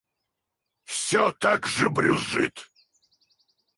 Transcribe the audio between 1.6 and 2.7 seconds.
же брюзжит.